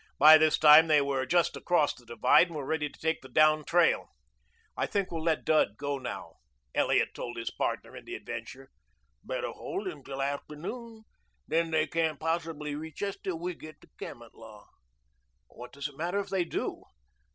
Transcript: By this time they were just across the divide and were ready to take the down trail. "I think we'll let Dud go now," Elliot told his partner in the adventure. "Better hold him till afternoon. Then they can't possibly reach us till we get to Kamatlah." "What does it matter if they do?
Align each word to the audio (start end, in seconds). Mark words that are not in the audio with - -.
By 0.17 0.39
this 0.39 0.57
time 0.57 0.87
they 0.87 0.99
were 0.99 1.27
just 1.27 1.55
across 1.55 1.93
the 1.93 2.07
divide 2.07 2.47
and 2.47 2.55
were 2.55 2.65
ready 2.65 2.89
to 2.89 2.99
take 2.99 3.21
the 3.21 3.29
down 3.29 3.63
trail. 3.63 4.09
"I 4.75 4.87
think 4.87 5.11
we'll 5.11 5.21
let 5.21 5.45
Dud 5.45 5.77
go 5.77 5.99
now," 5.99 6.37
Elliot 6.73 7.13
told 7.13 7.37
his 7.37 7.51
partner 7.51 7.95
in 7.95 8.05
the 8.05 8.15
adventure. 8.15 8.71
"Better 9.23 9.51
hold 9.51 9.87
him 9.87 10.03
till 10.03 10.19
afternoon. 10.23 11.03
Then 11.47 11.69
they 11.69 11.85
can't 11.85 12.19
possibly 12.19 12.73
reach 12.73 13.03
us 13.03 13.15
till 13.17 13.37
we 13.37 13.53
get 13.53 13.79
to 13.81 13.89
Kamatlah." 13.99 14.65
"What 15.49 15.71
does 15.71 15.87
it 15.87 15.97
matter 15.97 16.19
if 16.19 16.29
they 16.29 16.45
do? 16.45 16.81